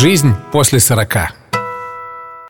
Жизнь 0.00 0.34
после 0.50 0.80
40. 0.80 1.16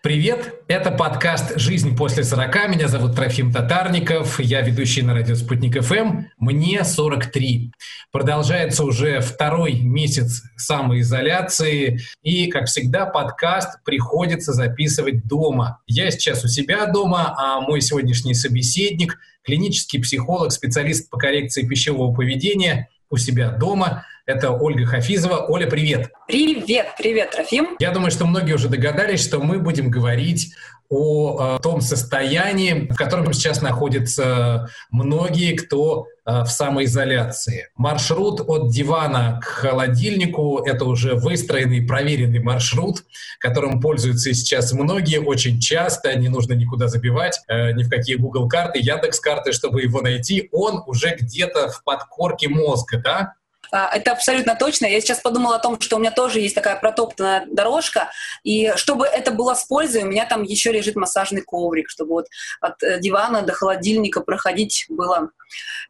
Привет, 0.02 0.54
это 0.66 0.90
подкаст 0.90 1.58
«Жизнь 1.58 1.94
после 1.94 2.22
40». 2.22 2.68
Меня 2.68 2.88
зовут 2.88 3.14
Трофим 3.14 3.52
Татарников, 3.52 4.40
я 4.40 4.62
ведущий 4.62 5.02
на 5.02 5.12
радио 5.12 5.34
«Спутник 5.34 5.78
ФМ». 5.82 6.24
Мне 6.38 6.82
43. 6.82 7.70
Продолжается 8.10 8.82
уже 8.82 9.20
второй 9.20 9.78
месяц 9.82 10.42
самоизоляции, 10.56 12.00
и, 12.22 12.46
как 12.46 12.64
всегда, 12.64 13.04
подкаст 13.04 13.84
приходится 13.84 14.54
записывать 14.54 15.26
дома. 15.26 15.80
Я 15.86 16.10
сейчас 16.10 16.44
у 16.44 16.48
себя 16.48 16.86
дома, 16.86 17.34
а 17.36 17.60
мой 17.60 17.82
сегодняшний 17.82 18.34
собеседник– 18.34 19.18
клинический 19.44 20.00
психолог, 20.00 20.50
специалист 20.50 21.10
по 21.10 21.18
коррекции 21.18 21.66
пищевого 21.66 22.14
поведения 22.14 22.88
у 23.10 23.18
себя 23.18 23.50
дома– 23.50 24.06
это 24.26 24.52
Ольга 24.52 24.86
Хафизова. 24.86 25.46
Оля, 25.48 25.66
привет! 25.66 26.10
Привет, 26.26 26.94
привет, 26.96 27.30
Трофим! 27.30 27.76
Я 27.78 27.90
думаю, 27.90 28.10
что 28.10 28.26
многие 28.26 28.54
уже 28.54 28.68
догадались, 28.68 29.22
что 29.22 29.38
мы 29.38 29.58
будем 29.58 29.90
говорить 29.90 30.54
о, 30.88 31.54
о 31.56 31.58
том 31.58 31.80
состоянии, 31.80 32.88
в 32.90 32.94
котором 32.94 33.30
сейчас 33.32 33.60
находятся 33.60 34.68
многие, 34.90 35.54
кто 35.54 36.06
э, 36.24 36.42
в 36.42 36.46
самоизоляции. 36.46 37.68
Маршрут 37.74 38.40
от 38.46 38.70
дивана 38.70 39.40
к 39.42 39.46
холодильнику— 39.46 40.58
это 40.64 40.84
уже 40.84 41.14
выстроенный, 41.14 41.82
проверенный 41.86 42.38
маршрут, 42.38 43.04
которым 43.40 43.80
пользуются 43.80 44.32
сейчас 44.32 44.72
многие 44.72 45.20
очень 45.20 45.60
часто, 45.60 46.16
не 46.18 46.28
нужно 46.28 46.54
никуда 46.54 46.88
забивать, 46.88 47.40
э, 47.48 47.72
ни 47.72 47.82
в 47.82 47.90
какие 47.90 48.16
Google 48.16 48.48
карты, 48.48 48.78
Яндекс 48.78 49.20
карты, 49.20 49.52
чтобы 49.52 49.82
его 49.82 50.00
найти. 50.00 50.48
Он 50.52 50.82
уже 50.86 51.14
где-то 51.18 51.68
в 51.68 51.82
подкорке 51.82 52.48
мозга, 52.48 52.98
да? 52.98 53.34
А, 53.74 53.90
это 53.92 54.12
абсолютно 54.12 54.54
точно. 54.54 54.86
Я 54.86 55.00
сейчас 55.00 55.18
подумала 55.18 55.56
о 55.56 55.58
том, 55.58 55.80
что 55.80 55.96
у 55.96 55.98
меня 55.98 56.12
тоже 56.12 56.38
есть 56.38 56.54
такая 56.54 56.76
протоптанная 56.76 57.44
дорожка, 57.50 58.12
и 58.44 58.72
чтобы 58.76 59.04
это 59.04 59.32
было 59.32 59.54
с 59.54 59.64
пользой, 59.64 60.04
у 60.04 60.06
меня 60.06 60.26
там 60.26 60.44
еще 60.44 60.70
лежит 60.70 60.94
массажный 60.94 61.42
коврик, 61.42 61.90
чтобы 61.90 62.10
вот 62.12 62.26
от 62.60 62.80
э, 62.84 63.00
дивана 63.00 63.42
до 63.42 63.52
холодильника 63.52 64.20
проходить 64.20 64.86
было 64.88 65.30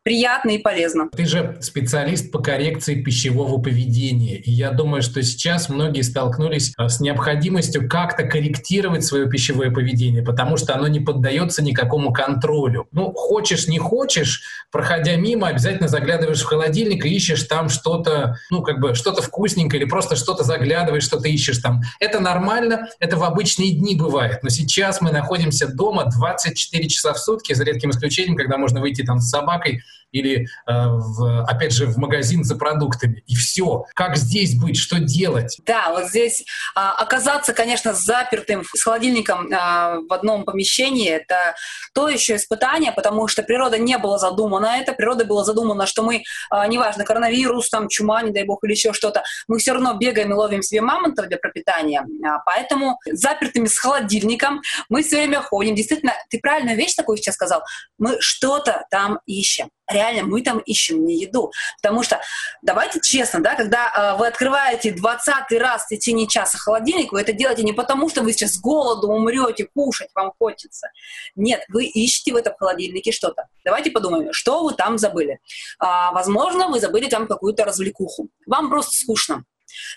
приятно 0.03 0.51
и 0.51 0.59
полезно. 0.59 1.09
Ты 1.11 1.27
же 1.27 1.59
специалист 1.61 2.31
по 2.31 2.39
коррекции 2.39 3.03
пищевого 3.03 3.61
поведения, 3.61 4.37
и 4.37 4.51
я 4.51 4.71
думаю, 4.71 5.03
что 5.03 5.23
сейчас 5.23 5.69
многие 5.69 6.03
столкнулись 6.03 6.73
э, 6.79 6.89
с 6.89 7.01
необходимостью 7.01 7.87
как-то 7.87 8.25
корректировать 8.25 9.05
свое 9.05 9.29
пищевое 9.29 9.71
поведение, 9.71 10.23
потому 10.23 10.57
что 10.57 10.75
оно 10.75 10.89
не 10.89 11.01
поддается 11.01 11.63
никакому 11.63 12.15
контролю. 12.15 12.89
Ну, 12.93 13.13
хочешь, 13.13 13.69
не 13.69 13.79
хочешь, 13.79 14.43
проходя 14.73 15.17
мимо, 15.17 15.49
обязательно 15.49 15.89
заглядываешь 15.89 16.41
в 16.41 16.47
холодильник 16.47 17.05
и 17.05 17.15
ищешь 17.15 17.43
там 17.43 17.69
что-то, 17.75 18.37
ну, 18.51 18.63
как 18.63 18.81
бы 18.81 18.95
что-то 18.95 19.21
вкусненькое 19.21 19.83
или 19.83 19.89
просто 19.89 20.17
что-то 20.17 20.45
заглядываешь, 20.45 21.05
что-то 21.05 21.29
ищешь 21.29 21.59
там. 21.59 21.83
Это 22.01 22.21
нормально, 22.21 22.89
это 23.01 23.17
в 23.17 23.25
обычные 23.25 23.73
дни 23.73 23.97
бывает, 23.97 24.43
но 24.43 24.49
сейчас 24.49 25.01
мы 25.01 25.11
находимся 25.11 25.69
дома 25.69 26.11
24 26.11 26.89
часа 26.89 27.13
в 27.13 27.19
сутки, 27.19 27.53
за 27.53 27.65
редким 27.65 27.91
исключением, 27.91 28.37
когда 28.37 28.57
можно 28.57 28.81
выйти 28.81 29.03
там 29.03 29.21
с 29.21 29.29
собакой 29.29 29.83
или, 30.15 30.47
э, 30.47 30.47
в, 30.67 31.45
опять 31.45 31.73
же, 31.73 31.87
в 31.87 31.99
магазин 31.99 32.45
за 32.45 32.57
продуктами. 32.57 33.23
И 33.27 33.35
все. 33.35 33.85
Как 33.95 34.17
здесь 34.17 34.59
быть? 34.59 34.79
Что 34.79 35.01
делать? 35.01 35.59
Да, 35.67 35.91
вот 35.91 36.07
здесь 36.07 36.45
а, 36.77 36.93
оказаться, 36.93 37.53
конечно, 37.53 37.93
запертым 37.93 38.63
с 38.65 38.83
холодильником 38.83 39.49
а, 39.53 39.99
в 40.09 40.13
одном 40.13 40.45
помещении— 40.45 41.09
это 41.11 41.57
то 41.93 42.09
еще 42.09 42.37
испытание, 42.37 42.93
потому 42.93 43.27
что 43.27 43.43
природа 43.43 43.77
не 43.77 43.99
была 43.99 44.19
задумана 44.19 44.79
это. 44.79 44.93
Природа 44.93 45.25
была 45.25 45.45
задумана, 45.45 45.87
что 45.87 46.03
мы, 46.03 46.23
а, 46.49 46.67
неважно, 46.69 47.05
коронавирус, 47.05 47.69
там, 47.69 47.89
чума, 47.89 48.23
не 48.23 48.31
дай 48.31 48.45
бог, 48.45 48.63
или 48.63 48.73
еще 48.73 48.93
что-то, 48.93 49.25
мы 49.49 49.59
все 49.59 49.73
равно 49.73 49.95
бегаем 49.95 50.31
и 50.31 50.35
ловим 50.35 50.63
себе 50.63 50.81
мамонтов 50.81 51.27
для 51.27 51.39
пропитания. 51.39 52.07
Поэтому 52.47 53.01
запертыми 53.11 53.67
с 53.67 53.79
холодильником 53.79 54.63
мы 54.89 55.03
все 55.03 55.17
время 55.17 55.43
ходим. 55.43 55.75
Действительно, 55.75 56.13
ты 56.31 56.39
правильную 56.39 56.77
вещь 56.77 56.95
такую 56.95 57.17
сейчас 57.17 57.35
сказал. 57.35 57.63
Мы 57.99 58.21
что-то 58.21 58.87
там 58.91 59.19
ищем 59.27 59.71
реально 59.91 60.04
мы 60.23 60.43
там 60.43 60.59
ищем 60.59 61.05
не 61.05 61.21
еду. 61.21 61.53
Потому 61.83 62.03
что, 62.03 62.21
давайте 62.63 63.01
честно, 63.01 63.41
да, 63.41 63.55
когда 63.55 64.15
э, 64.15 64.19
вы 64.19 64.27
открываете 64.27 64.93
20 64.93 65.53
раз 65.61 65.85
в 65.85 65.89
течение 65.89 66.27
часа 66.27 66.59
холодильник, 66.59 67.13
вы 67.13 67.21
это 67.21 67.33
делаете 67.33 67.63
не 67.63 67.73
потому, 67.73 68.09
что 68.09 68.23
вы 68.23 68.33
сейчас 68.33 68.55
с 68.55 68.61
голоду 68.61 69.09
умрете, 69.09 69.69
кушать 69.75 70.09
вам 70.15 70.33
хочется. 70.39 70.89
Нет, 71.37 71.65
вы 71.69 71.87
ищете 71.87 72.33
в 72.33 72.37
этом 72.37 72.55
холодильнике 72.57 73.13
что-то. 73.13 73.49
Давайте 73.65 73.91
подумаем, 73.91 74.33
что 74.33 74.65
вы 74.65 74.75
там 74.75 74.99
забыли. 74.99 75.39
А, 75.79 76.13
возможно, 76.13 76.69
вы 76.69 76.81
забыли 76.81 77.09
там 77.09 77.27
какую-то 77.27 77.65
развлекуху. 77.65 78.29
Вам 78.47 78.71
просто 78.71 78.93
скучно. 78.97 79.45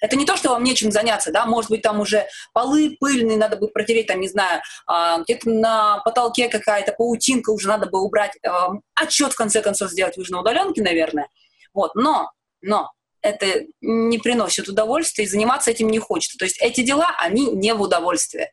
Это 0.02 0.16
не 0.16 0.26
то, 0.26 0.36
что 0.36 0.50
вам 0.50 0.64
нечем 0.64 0.92
заняться, 0.92 1.32
да, 1.32 1.46
может 1.46 1.70
быть, 1.70 1.82
там 1.82 2.00
уже 2.00 2.28
полы 2.54 2.98
пыльные 3.00 3.38
надо 3.38 3.58
бы 3.58 3.68
протереть, 3.68 4.08
там, 4.08 4.20
не 4.20 4.28
знаю, 4.28 4.62
а, 4.86 5.20
где-то 5.20 5.50
на 5.50 6.00
потолке 6.00 6.50
какая-то 6.50 6.94
паутинка 6.94 7.52
уже 7.52 7.68
надо 7.68 7.88
бы 7.88 8.02
убрать, 8.02 8.38
а, 8.46 8.72
отчет, 8.96 9.34
в 9.34 9.38
конце 9.38 9.62
концов, 9.62 9.92
сделать, 9.92 10.18
вы 10.18 10.26
же 10.26 10.32
на 10.32 10.42
удаленке, 10.42 10.82
наверное. 10.82 11.28
Вот, 11.74 11.96
но, 11.96 12.32
но 12.62 12.92
это 13.22 13.66
не 13.82 14.18
приносит 14.18 14.68
удовольствия, 14.68 15.26
и 15.26 15.28
заниматься 15.28 15.72
этим 15.72 15.90
не 15.90 16.00
хочется. 16.00 16.38
То 16.38 16.46
есть 16.46 16.58
эти 16.62 16.82
дела, 16.82 17.16
они 17.20 17.48
не 17.48 17.74
в 17.74 17.82
удовольствие. 17.82 18.52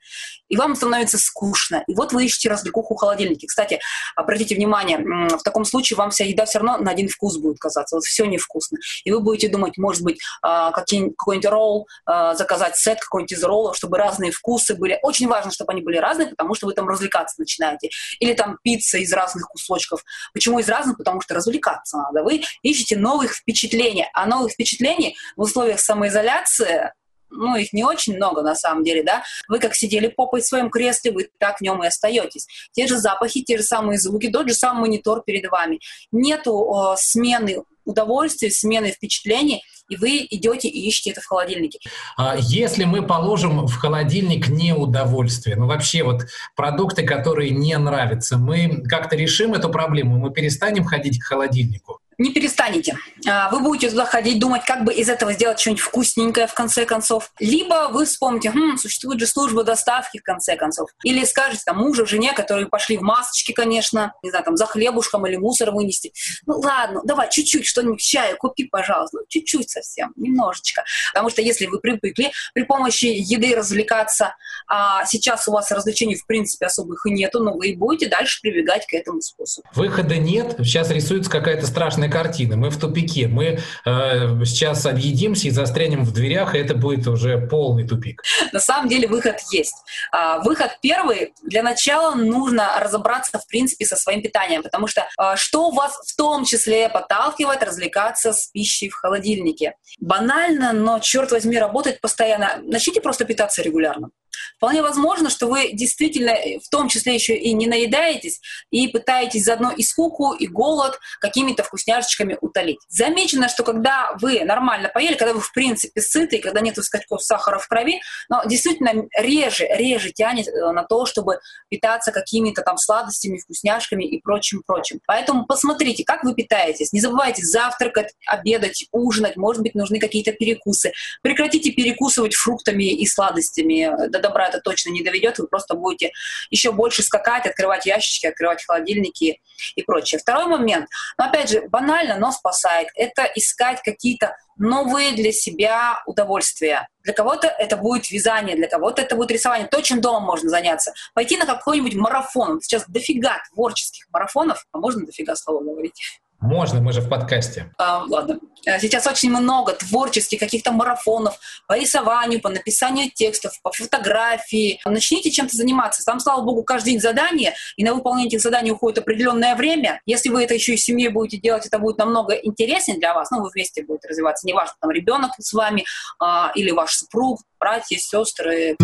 И 0.49 0.57
вам 0.57 0.77
становится 0.77 1.19
скучно. 1.19 1.85
И 1.87 1.95
вот 1.95 2.13
вы 2.13 2.27
ищете 2.27 2.49
развлекуху 2.49 2.95
в 2.95 2.99
холодильнике. 2.99 3.47
Кстати, 3.47 3.81
обратите 4.15 4.55
внимание, 4.55 4.99
в 4.99 5.43
таком 5.43 5.65
случае 5.65 5.97
вам 5.97 6.11
вся 6.11 6.25
еда 6.25 6.45
все 6.45 6.59
равно 6.59 6.79
на 6.79 6.91
один 6.91 7.09
вкус 7.09 7.39
будет 7.39 7.59
казаться. 7.59 7.97
Вот 7.97 8.05
все 8.05 8.25
невкусно. 8.25 8.79
И 9.05 9.11
вы 9.11 9.21
будете 9.21 9.49
думать, 9.49 9.77
может 9.79 10.03
быть, 10.03 10.21
а, 10.43 10.71
какой-нибудь 10.71 11.47
ролл, 11.47 11.89
а, 12.07 12.35
заказать 12.35 12.77
сет 12.77 13.01
какой-нибудь 13.01 13.33
из 13.33 13.43
роллов, 13.43 13.77
чтобы 13.77 13.99
разные 13.99 14.31
вкусы 14.31 14.75
были. 14.75 14.99
Очень 15.03 15.29
важно, 15.29 15.51
чтобы 15.51 15.73
они 15.73 15.83
были 15.83 15.97
разные, 15.97 16.29
потому 16.29 16.55
что 16.55 16.67
вы 16.67 16.73
там 16.73 16.89
развлекаться 16.89 17.37
начинаете. 17.39 17.91
Или 18.21 18.35
там 18.35 18.59
пицца 18.63 18.99
из 18.99 19.13
разных 19.13 19.47
кусочков. 19.47 20.05
Почему 20.33 20.59
из 20.59 20.69
разных? 20.69 20.99
Потому 20.99 21.21
что 21.21 21.35
развлекаться 21.35 21.97
надо. 21.97 22.23
Вы 22.23 22.43
ищете 22.63 22.97
новых 22.97 23.35
впечатлений. 23.35 24.07
А 24.13 24.27
новых 24.27 24.54
впечатлений 24.55 25.17
в 25.37 25.43
условиях 25.43 25.81
самоизоляции 25.81 26.93
ну, 27.37 27.57
их 27.57 27.73
не 27.73 27.85
очень 27.85 28.17
много 28.17 28.43
на 28.43 28.55
самом 28.55 28.85
деле, 28.85 29.03
да, 29.03 29.23
вы 29.49 29.59
как 29.59 29.75
сидели 29.75 30.07
попой 30.07 30.41
в 30.41 30.47
своем 30.47 30.71
кресле, 30.71 31.13
вы 31.13 31.29
так 31.39 31.59
в 31.59 31.61
нем 31.63 31.83
и 31.83 31.87
остаетесь. 31.87 32.47
Те 32.73 32.87
же 32.87 32.97
запахи, 32.97 33.43
те 33.43 33.59
же 33.59 33.65
самые 33.65 33.99
звуки, 33.99 34.29
тот 34.29 34.49
же 34.49 34.55
самый 34.55 34.83
монитор 34.83 35.23
перед 35.25 35.51
вами. 35.51 35.81
Нету 36.13 36.73
э, 36.73 36.97
смены 36.97 37.65
удовольствия, 37.85 38.51
смены 38.51 38.93
впечатлений, 38.93 39.63
и 39.89 39.97
вы 39.97 40.27
идете 40.31 40.69
и 40.69 40.89
ищете 40.89 41.11
это 41.11 41.21
в 41.21 41.27
холодильнике. 41.27 41.79
А 42.17 42.37
если 42.39 42.85
мы 42.85 43.07
положим 43.07 43.67
в 43.67 43.77
холодильник 43.77 44.49
не 44.49 44.73
удовольствие, 44.73 45.57
ну 45.57 45.67
вообще 45.67 46.03
вот 46.03 46.23
продукты, 46.57 47.05
которые 47.05 47.51
не 47.51 47.77
нравятся, 47.77 48.39
мы 48.39 48.83
как-то 48.89 49.17
решим 49.17 49.53
эту 49.53 49.69
проблему, 49.69 50.19
мы 50.19 50.33
перестанем 50.33 50.85
ходить 50.85 51.21
к 51.21 51.25
холодильнику? 51.25 52.01
Не 52.19 52.33
перестанете. 52.33 52.99
А, 53.29 53.51
вы 53.51 53.61
будете 53.61 53.91
туда 53.91 54.05
ходить, 54.05 54.39
думать, 54.39 54.65
как 54.65 54.85
бы 54.85 54.93
из 54.93 55.09
этого 55.09 55.33
сделать 55.33 55.61
что-нибудь 55.61 55.83
вкусненькое 55.83 56.47
в 56.47 56.55
конце 56.55 56.85
концов. 56.85 57.31
Либо 57.39 57.89
вы 57.91 58.05
вспомните, 58.07 58.51
хм, 58.51 58.77
существует 58.77 59.21
же 59.21 59.27
служба 59.27 59.65
доставки 59.65 60.19
в 60.19 60.23
конце 60.23 60.57
концов. 60.57 60.91
Или 61.03 61.25
скажете 61.25 61.63
там 61.65 61.79
мужу, 61.79 62.07
жене, 62.07 62.33
которые 62.33 62.67
пошли 62.67 62.97
в 62.97 63.03
масочке, 63.03 63.53
конечно, 63.53 64.15
не 64.23 64.31
знаю, 64.31 64.45
там 64.45 64.57
за 64.57 64.67
хлебушком 64.67 65.27
или 65.27 65.37
мусор 65.37 65.71
вынести. 65.71 66.13
Ну 66.47 66.59
ладно, 66.59 67.01
давай 67.05 67.31
чуть-чуть 67.31 67.67
что-нибудь 67.67 68.01
чаю 68.01 68.37
купи, 68.37 68.65
пожалуйста. 68.65 69.19
Ну 69.19 69.25
чуть-чуть 69.29 69.71
совсем, 69.71 70.13
немножечко. 70.17 70.85
Потому 71.13 71.31
что 71.31 71.43
если 71.43 71.67
вы 71.67 71.81
привыкли 71.81 72.33
при 72.53 72.65
помощи 72.65 73.07
еды 73.07 73.55
развлекаться, 73.55 74.35
а 74.67 75.05
сейчас 75.07 75.49
у 75.49 75.53
вас 75.53 75.71
развлечений 75.71 76.17
в 76.17 76.27
принципе 76.27 76.67
особых 76.67 77.07
и 77.07 77.11
нету, 77.11 77.43
но 77.43 77.55
вы 77.55 77.75
будете 77.77 78.09
дальше 78.09 78.41
прибегать 78.41 78.87
к 78.87 78.95
этому 78.95 79.21
способу. 79.21 79.67
Выхода 79.75 80.17
нет. 80.17 80.57
Сейчас 80.59 80.91
рисуется 80.91 81.31
какая-то 81.31 81.67
страшная 81.67 82.04
страшная 82.05 82.11
картина. 82.11 82.57
Мы 82.57 82.71
в 82.71 82.79
тупике. 82.79 83.29
Мы 83.29 83.59
э, 83.85 84.45
сейчас 84.45 84.87
объедимся 84.87 85.49
и 85.49 85.51
застрянем 85.51 86.05
в 86.05 86.13
дверях, 86.13 86.55
и 86.55 86.59
это 86.59 86.75
будет 86.75 87.07
уже 87.07 87.39
полный 87.39 87.87
тупик. 87.87 88.23
На 88.53 88.61
самом 88.61 88.89
деле 88.89 89.09
выход 89.09 89.37
есть. 89.53 89.75
А, 90.13 90.39
выход 90.41 90.79
первый. 90.83 91.33
Для 91.43 91.63
начала 91.63 92.15
нужно 92.15 92.79
разобраться, 92.81 93.39
в 93.39 93.47
принципе, 93.47 93.87
со 93.87 93.97
своим 93.97 94.23
питанием, 94.23 94.63
потому 94.63 94.87
что 94.87 95.07
а, 95.17 95.37
что 95.37 95.71
вас 95.71 95.97
в 96.07 96.17
том 96.17 96.45
числе 96.45 96.89
подталкивает 96.89 97.63
развлекаться 97.63 98.33
с 98.33 98.49
пищей 98.49 98.89
в 98.89 98.95
холодильнике? 98.95 99.75
Банально, 100.01 100.73
но, 100.73 100.99
черт 100.99 101.33
возьми, 101.33 101.59
работает 101.59 102.01
постоянно. 102.01 102.61
Начните 102.63 103.01
просто 103.01 103.25
питаться 103.25 103.63
регулярно. 103.63 104.11
Вполне 104.57 104.83
возможно, 104.83 105.31
что 105.31 105.47
вы 105.47 105.73
действительно 105.73 106.31
э, 106.31 106.59
в 106.59 106.69
том 106.69 106.89
числе 106.89 107.15
еще 107.15 107.37
и 107.37 107.53
не 107.53 107.67
наедаетесь 107.67 108.41
и 108.71 108.89
пытаетесь 108.89 109.45
заодно 109.45 109.73
и 109.73 109.83
скуку, 109.83 110.33
и 110.33 110.47
голод 110.47 110.99
какими-то 111.21 111.63
вкусняшечками 111.63 112.39
утолить. 112.41 112.79
Замечено, 112.89 113.49
что 113.49 113.63
когда 113.63 114.17
вы 114.21 114.45
нормально 114.45 114.89
поели, 114.89 115.15
когда 115.15 115.35
вы 115.35 115.41
в 115.41 115.53
принципе 115.53 116.01
сыты, 116.01 116.39
когда 116.39 116.61
нет 116.61 116.77
скачков 116.77 117.23
сахара 117.23 117.59
в 117.59 117.69
крови, 117.69 118.01
но 118.29 118.43
действительно 118.45 119.07
реже, 119.17 119.67
реже 119.71 120.11
тянет 120.13 120.49
э, 120.49 120.73
на 120.73 120.85
то, 120.85 121.07
чтобы 121.07 121.39
питаться 121.69 122.13
какими-то 122.13 122.63
там 122.63 122.79
сладостями, 122.79 123.39
вкусняшками 123.39 124.05
и 124.05 124.21
прочим-прочим. 124.21 125.01
Поэтому 125.07 125.47
посмотрите, 125.47 126.05
как 126.05 126.25
вы 126.25 126.35
питаетесь. 126.35 126.93
Не 126.93 127.01
забывайте 127.01 127.43
завтракать, 127.43 128.15
обедать, 128.27 128.87
ужинать, 128.93 129.37
может 129.37 129.63
быть, 129.63 129.75
нужны 129.75 129.99
какие-то 129.99 130.33
перекусы. 130.33 130.93
Прекратите 131.23 131.71
перекусывать 131.73 132.35
фруктами 132.35 132.85
и 132.85 133.07
сладостями. 133.07 134.09
До 134.09 134.19
добра 134.29 134.49
это 134.49 134.61
точно 134.61 134.91
не 134.91 135.03
доведет, 135.03 135.39
вы 135.39 135.47
просто 135.47 135.75
будете 135.75 136.13
еще 136.51 136.73
больше 136.73 137.03
скакать, 137.03 137.47
открывать 137.47 137.87
ящички, 137.87 138.27
открывать 138.27 138.65
холодильники 138.65 139.41
и 139.77 139.83
прочее. 139.83 140.19
Второй 140.19 140.47
момент, 140.47 140.89
но 141.19 141.27
опять 141.27 141.51
же, 141.51 141.69
банально, 141.69 142.17
но 142.19 142.33
спасает, 142.33 142.89
это 142.95 143.25
искать 143.35 143.83
какие-то 143.83 144.37
новые 144.57 145.13
для 145.13 145.33
себя 145.33 146.03
удовольствия. 146.07 146.89
Для 147.03 147.13
кого-то 147.13 147.49
это 147.49 147.77
будет 147.77 148.11
вязание, 148.11 148.57
для 148.57 148.69
кого-то 148.69 149.03
это 149.03 149.17
будет 149.17 149.31
рисование. 149.31 149.69
То, 149.69 149.81
чем 149.83 150.01
дома 150.01 150.21
можно 150.21 150.49
заняться. 150.49 150.93
Пойти 151.13 151.37
на 151.37 151.45
какой-нибудь 151.45 151.95
марафон. 151.95 152.61
Сейчас 152.61 152.85
дофига 152.89 153.43
творческих 153.53 154.07
марафонов, 154.11 154.65
а 154.73 154.79
можно 154.79 155.05
дофига 155.05 155.35
слова 155.37 155.63
говорить? 155.63 156.21
Можно, 156.45 156.83
мы 156.83 156.93
же 156.93 157.01
в 157.01 157.09
подкасте. 157.09 157.73
А, 157.79 158.05
ладно. 158.07 158.39
Э, 158.67 158.79
сейчас 158.79 159.07
очень 159.07 159.31
много 159.31 159.73
творческих 159.73 160.39
каких-то 160.39 160.73
марафонов 160.73 161.39
по 161.67 161.79
рисованию, 161.79 162.39
по 162.41 162.51
написанию 162.51 163.11
текстов, 163.11 163.55
по 163.63 163.73
фотографии. 163.73 164.79
Начните 164.85 165.31
чем-то 165.31 165.57
заниматься. 165.57 166.05
Там, 166.05 166.21
слава 166.21 166.43
богу, 166.43 166.63
каждый 166.63 166.91
день 166.91 167.01
задание, 167.01 167.55
и 167.77 167.85
на 167.85 167.95
выполнение 167.95 168.29
этих 168.29 168.43
заданий 168.43 168.73
уходит 168.73 168.99
определенное 168.99 169.57
время. 169.57 170.03
Если 170.05 170.29
вы 170.29 170.45
это 170.45 170.53
еще 170.53 170.75
и 170.75 170.77
с 170.77 170.85
семьей 170.85 171.09
будете 171.09 171.39
делать, 171.39 171.65
это 171.65 171.79
будет 171.79 171.97
намного 171.97 172.35
интереснее 172.35 172.99
для 172.99 173.15
вас. 173.15 173.31
Ну, 173.31 173.41
вы 173.41 173.49
вместе 173.49 173.83
будете 173.83 174.09
развиваться. 174.09 174.47
Неважно, 174.47 174.75
там 174.81 174.91
ребенок 174.91 175.31
с 175.39 175.53
вами 175.55 175.87
а, 176.21 176.53
или 176.55 176.73
ваш 176.73 176.93
супруг, 176.93 177.41
братья, 177.59 177.97
сестры. 177.97 178.77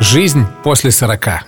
Жизнь 0.00 0.44
после 0.62 0.92
сорока. 0.92 1.42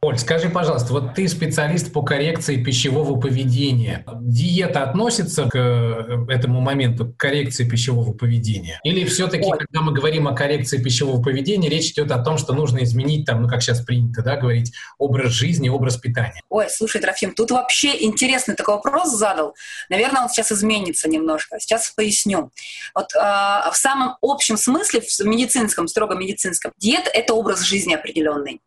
Оль, 0.00 0.16
скажи, 0.16 0.48
пожалуйста, 0.48 0.92
вот 0.92 1.14
ты 1.14 1.26
специалист 1.26 1.92
по 1.92 2.02
коррекции 2.02 2.62
пищевого 2.62 3.18
поведения. 3.18 4.04
Диета 4.20 4.84
относится 4.84 5.46
к 5.46 5.56
э, 5.56 6.26
этому 6.28 6.60
моменту, 6.60 7.06
к 7.06 7.16
коррекции 7.16 7.68
пищевого 7.68 8.12
поведения? 8.12 8.78
Или 8.84 9.04
все-таки, 9.04 9.50
когда 9.50 9.80
мы 9.80 9.90
говорим 9.90 10.28
о 10.28 10.36
коррекции 10.36 10.80
пищевого 10.80 11.20
поведения, 11.20 11.68
речь 11.68 11.90
идет 11.90 12.12
о 12.12 12.22
том, 12.22 12.38
что 12.38 12.52
нужно 12.52 12.84
изменить, 12.84 13.26
там, 13.26 13.42
ну, 13.42 13.48
как 13.48 13.60
сейчас 13.60 13.80
принято, 13.80 14.22
да, 14.22 14.36
говорить, 14.36 14.72
образ 14.98 15.32
жизни, 15.32 15.68
образ 15.68 15.96
питания? 15.96 16.42
Ой, 16.48 16.70
слушай, 16.70 17.00
Трофим, 17.00 17.34
тут 17.34 17.50
вообще 17.50 18.04
интересный 18.04 18.54
такой 18.54 18.76
вопрос 18.76 19.10
задал. 19.10 19.56
Наверное, 19.88 20.22
он 20.22 20.28
сейчас 20.28 20.52
изменится 20.52 21.08
немножко. 21.08 21.58
Сейчас 21.58 21.90
поясню. 21.90 22.52
Вот 22.94 23.12
э, 23.16 23.18
в 23.18 23.74
самом 23.74 24.16
общем 24.22 24.58
смысле, 24.58 25.00
в 25.00 25.24
медицинском, 25.24 25.88
строго 25.88 26.14
медицинском, 26.14 26.70
диета— 26.78 27.10
это 27.12 27.34
образ 27.34 27.62
жизни 27.62 27.94
определенный. 27.94 28.60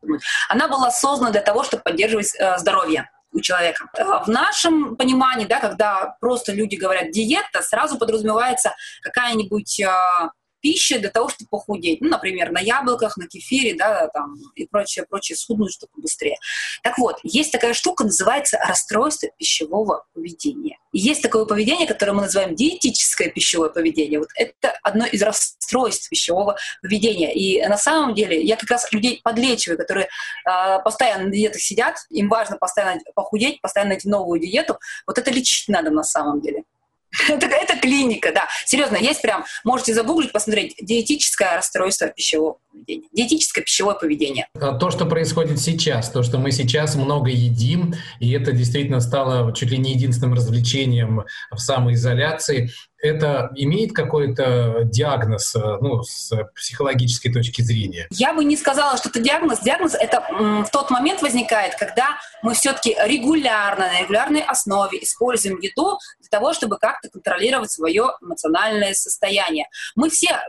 Она 0.49 0.67
была 0.67 0.91
создана 0.91 1.20
создано 1.21 1.31
для 1.31 1.41
того, 1.41 1.63
чтобы 1.63 1.83
поддерживать 1.83 2.35
э, 2.39 2.57
здоровье 2.57 3.09
у 3.31 3.39
человека. 3.39 3.85
Э, 3.97 4.23
в 4.25 4.27
нашем 4.27 4.95
понимании, 4.95 5.45
да, 5.45 5.59
когда 5.59 6.15
просто 6.19 6.51
люди 6.53 6.75
говорят 6.75 7.11
диета, 7.11 7.61
сразу 7.61 7.97
подразумевается 7.97 8.73
какая-нибудь 9.03 9.79
э, 9.79 9.89
пищи 10.61 10.97
для 10.97 11.09
того, 11.09 11.29
чтобы 11.29 11.49
похудеть. 11.49 12.01
Ну, 12.01 12.09
например, 12.09 12.51
на 12.51 12.59
яблоках, 12.59 13.17
на 13.17 13.27
кефире, 13.27 13.75
да, 13.75 14.07
там, 14.07 14.35
и 14.55 14.65
прочее, 14.67 15.05
прочее, 15.09 15.35
схуднуть, 15.35 15.73
чтобы 15.73 15.91
быстрее. 15.97 16.37
Так 16.83 16.97
вот, 16.97 17.19
есть 17.23 17.51
такая 17.51 17.73
штука, 17.73 18.03
называется 18.03 18.57
расстройство 18.57 19.29
пищевого 19.37 20.05
поведения. 20.13 20.77
И 20.91 20.99
есть 20.99 21.21
такое 21.21 21.45
поведение, 21.45 21.87
которое 21.87 22.13
мы 22.13 22.21
называем 22.23 22.55
диетическое 22.55 23.29
пищевое 23.29 23.69
поведение. 23.69 24.19
Вот 24.19 24.29
это 24.35 24.73
одно 24.83 25.05
из 25.05 25.21
расстройств 25.21 26.09
пищевого 26.09 26.57
поведения. 26.81 27.33
И 27.33 27.65
на 27.65 27.77
самом 27.77 28.13
деле 28.13 28.41
я 28.41 28.57
как 28.57 28.69
раз 28.69 28.91
людей 28.91 29.21
подлечиваю, 29.23 29.77
которые 29.77 30.07
э, 30.07 30.79
постоянно 30.83 31.25
на 31.25 31.31
диетах 31.31 31.61
сидят, 31.61 31.95
им 32.09 32.29
важно 32.29 32.57
постоянно 32.57 32.99
похудеть, 33.15 33.61
постоянно 33.61 33.91
найти 33.91 34.09
новую 34.09 34.39
диету. 34.39 34.79
Вот 35.07 35.17
это 35.17 35.31
лечить 35.31 35.69
надо 35.69 35.91
на 35.91 36.03
самом 36.03 36.41
деле. 36.41 36.63
Это, 37.27 37.47
это 37.47 37.77
клиника, 37.77 38.31
да. 38.31 38.47
Серьезно, 38.65 38.95
есть 38.95 39.21
прям, 39.21 39.45
можете 39.63 39.93
загуглить, 39.93 40.31
посмотреть, 40.31 40.75
диетическое 40.79 41.55
расстройство 41.55 42.07
пищевого 42.07 42.57
поведения. 42.71 43.07
Диетическое 43.11 43.63
пищевое 43.63 43.95
поведение. 43.95 44.47
А 44.59 44.73
то, 44.73 44.91
что 44.91 45.05
происходит 45.05 45.59
сейчас, 45.59 46.09
то, 46.09 46.23
что 46.23 46.37
мы 46.37 46.51
сейчас 46.51 46.95
много 46.95 47.29
едим, 47.29 47.93
и 48.19 48.31
это 48.31 48.51
действительно 48.51 48.99
стало 48.99 49.53
чуть 49.53 49.71
ли 49.71 49.77
не 49.77 49.93
единственным 49.93 50.33
развлечением 50.33 51.23
в 51.51 51.57
самоизоляции, 51.57 52.71
это 53.01 53.49
имеет 53.55 53.93
какой-то 53.93 54.83
диагноз, 54.85 55.55
э, 55.55 55.59
ну, 55.81 56.03
с 56.03 56.31
психологической 56.55 57.33
точки 57.33 57.61
зрения? 57.61 58.07
Я 58.11 58.33
бы 58.33 58.45
не 58.45 58.55
сказала, 58.55 58.95
что 58.97 59.09
это 59.09 59.19
диагноз. 59.19 59.59
Диагноз 59.61 59.95
это 59.95 60.23
в 60.29 60.69
тот 60.71 60.91
момент 60.91 61.21
возникает, 61.21 61.75
когда 61.75 62.19
мы 62.43 62.53
все-таки 62.53 62.95
регулярно, 63.05 63.87
на 63.87 64.01
регулярной 64.01 64.41
основе 64.41 65.03
используем 65.03 65.59
еду 65.59 65.97
для 66.19 66.29
того, 66.29 66.53
чтобы 66.53 66.77
как-то 66.77 67.09
контролировать 67.09 67.71
свое 67.71 68.11
эмоциональное 68.21 68.93
состояние. 68.93 69.67
Мы 69.95 70.09
все 70.09 70.39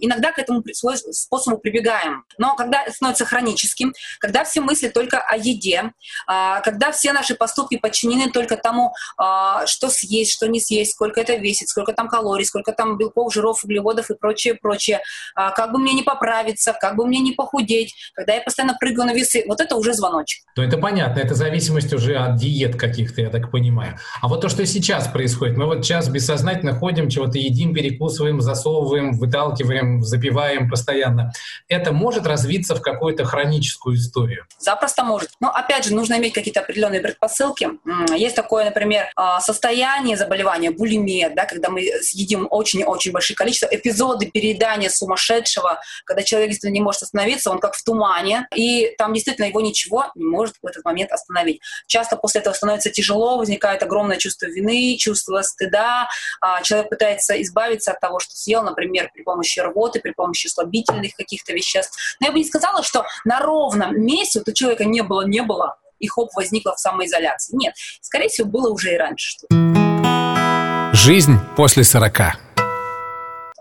иногда 0.00 0.32
к 0.32 0.38
этому 0.38 0.62
способу 0.72 1.58
прибегаем. 1.68 2.24
Но 2.38 2.54
когда 2.56 2.84
становится 2.90 3.24
хроническим, 3.24 3.92
когда 4.20 4.44
все 4.44 4.60
мысли 4.60 4.88
только 4.88 5.18
о 5.18 5.36
еде, 5.36 5.92
а, 6.26 6.60
когда 6.60 6.92
все 6.92 7.12
наши 7.12 7.34
поступки 7.34 7.76
подчинены 7.76 8.30
только 8.30 8.56
тому, 8.56 8.92
а, 9.16 9.66
что 9.66 9.88
съесть, 9.90 10.32
что 10.32 10.48
не 10.48 10.60
съесть, 10.60 10.92
сколько 10.92 11.20
это 11.20 11.36
весит, 11.36 11.68
сколько 11.68 11.92
там 11.92 12.08
калорий, 12.08 12.44
сколько 12.44 12.72
там 12.72 12.96
белков, 12.96 13.32
жиров, 13.32 13.64
углеводов 13.64 14.10
и 14.10 14.14
прочее, 14.14 14.54
прочее. 14.54 15.00
А, 15.34 15.50
как 15.50 15.72
бы 15.72 15.78
мне 15.78 15.92
не 15.92 16.02
поправиться, 16.02 16.74
как 16.78 16.96
бы 16.96 17.06
мне 17.06 17.20
не 17.20 17.32
похудеть, 17.32 17.94
когда 18.14 18.34
я 18.34 18.40
постоянно 18.40 18.76
прыгаю 18.78 19.06
на 19.06 19.14
весы, 19.14 19.44
вот 19.46 19.60
это 19.60 19.76
уже 19.76 19.92
звоночек. 19.92 20.44
То 20.54 20.62
это 20.62 20.78
понятно, 20.78 21.20
это 21.20 21.34
зависимость 21.34 21.92
уже 21.92 22.16
от 22.16 22.36
диет 22.36 22.76
каких-то, 22.76 23.20
я 23.20 23.30
так 23.30 23.50
понимаю. 23.50 23.98
А 24.20 24.28
вот 24.28 24.40
то, 24.40 24.48
что 24.48 24.64
сейчас 24.66 25.08
происходит, 25.08 25.56
мы 25.56 25.66
вот 25.66 25.84
сейчас 25.84 26.08
бессознательно 26.08 26.74
ходим, 26.74 27.08
чего-то 27.08 27.38
едим, 27.38 27.74
перекусываем, 27.74 28.40
засовываем, 28.40 29.12
выталкиваем, 29.12 30.02
запиваем 30.02 30.68
постоянно. 30.68 31.32
Это 31.68 31.92
может 31.92 32.26
развиться 32.26 32.74
в 32.74 32.82
какую-то 32.82 33.24
хроническую 33.24 33.96
историю? 33.96 34.46
Запросто 34.58 35.04
может. 35.04 35.30
Но 35.40 35.50
опять 35.50 35.84
же, 35.84 35.94
нужно 35.94 36.18
иметь 36.18 36.32
какие-то 36.32 36.60
определенные 36.60 37.00
предпосылки. 37.00 37.68
Есть 38.14 38.36
такое, 38.36 38.64
например, 38.64 39.10
а, 39.16 39.40
состояние 39.40 40.16
заболевания, 40.16 40.70
булимия, 40.70 41.30
да, 41.30 41.44
когда 41.44 41.70
мы 41.70 41.82
съедим 42.02 42.46
очень-очень 42.50 43.12
большое 43.12 43.36
количество, 43.36 43.66
эпизоды 43.70 44.26
переедания 44.26 44.88
сумасшедшего, 44.88 45.80
когда 46.04 46.22
человек 46.22 46.50
действительно 46.50 46.74
не 46.74 46.80
может 46.80 47.02
остановиться, 47.02 47.50
он 47.50 47.58
как 47.58 47.74
в 47.74 47.82
тумане, 47.82 48.46
и 48.54 48.94
там 48.98 49.14
действительно 49.14 49.46
его 49.46 49.60
ничего 49.60 50.06
не 50.14 50.24
может 50.24 50.56
в 50.62 50.66
этот 50.66 50.84
момент 50.84 51.12
остановить. 51.12 51.60
Часто 51.86 52.16
после 52.16 52.40
этого 52.40 52.54
становится 52.54 52.90
тяжело, 52.90 53.38
возникает 53.38 53.82
огромное 53.82 54.16
чувство 54.16 54.46
вины, 54.46 54.96
чувство 54.98 55.42
стыда, 55.42 56.08
а, 56.40 56.62
человек 56.62 56.90
пытается 56.90 57.40
избавиться 57.42 57.92
от 57.92 58.00
того, 58.00 58.18
что 58.18 58.34
съел, 58.34 58.62
например, 58.62 59.10
при 59.14 59.22
помощи 59.22 59.60
рвоты, 59.60 60.00
при 60.00 60.12
помощи 60.12 60.46
слабительных 60.46 61.14
каких-то 61.14 61.47
веществ. 61.52 62.16
Но 62.20 62.26
я 62.26 62.32
бы 62.32 62.38
не 62.38 62.44
сказала, 62.44 62.82
что 62.82 63.04
на 63.24 63.40
ровном 63.40 64.00
месте 64.00 64.40
вот 64.40 64.48
у 64.48 64.52
человека 64.52 64.84
не 64.84 65.02
было, 65.02 65.26
не 65.26 65.42
было, 65.42 65.76
и 65.98 66.06
хоп, 66.06 66.30
возникла 66.34 66.74
в 66.74 66.78
самоизоляции. 66.78 67.56
Нет, 67.56 67.74
скорее 68.00 68.28
всего, 68.28 68.48
было 68.48 68.70
уже 68.70 68.94
и 68.94 68.96
раньше 68.96 69.30
что-то. 69.30 70.94
Жизнь 70.94 71.38
после 71.56 71.84
40. 71.84 72.48